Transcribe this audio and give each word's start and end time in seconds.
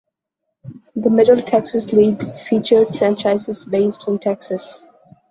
The 0.95 1.11
Middle 1.11 1.43
Texas 1.43 1.93
League 1.93 2.25
featured 2.39 2.97
franchises 2.97 3.65
based 3.65 4.07
in 4.07 4.17
Texas. 4.17 4.79